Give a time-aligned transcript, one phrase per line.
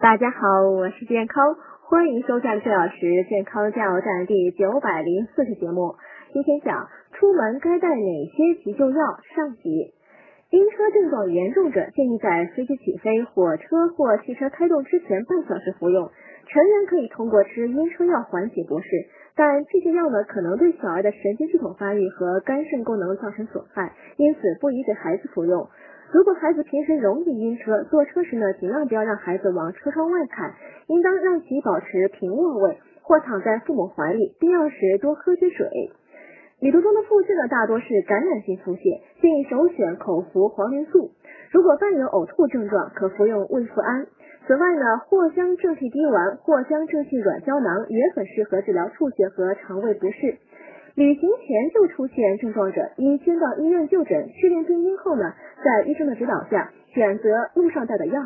[0.00, 5.96] 大家好，我是健康，欢迎收看崔老师健康加油站第九百零四期节目。
[6.32, 8.96] 今天讲出门该带哪些急救药
[9.34, 9.92] 上集。
[10.50, 16.08] 晕车症状严重者建议在飞机起飞、火车或汽车开动之前半小时服用。
[16.46, 18.86] 成人可以通过吃晕车药缓解不适，
[19.34, 25.68] 但这些药呢可能对小儿的神经系统发育和肝肾功能造成损害，因此不宜给孩子服用。
[26.10, 30.54] 如果孩子平时容易晕车，坐车时呢，尽量不要让孩子往车窗外看，
[30.86, 35.68] 应当让其保持平卧位或躺在父母怀里，必要时多喝些水。
[36.60, 41.12] 旅途中的腹泻呢，大多是感染性腹泻，建议首选口服黄连素。
[41.52, 44.06] 如果伴有呕吐症状，可服用胃复安。
[44.46, 50.38] 此外呢，藿香正气滴丸、藿香正气软胶囊也很适合治疗吐血和肠胃不适。
[50.98, 58.20] 旅行前就出现症状者，应先到医院就诊，确定病因后呢，在医生的指导下选择路上带的药。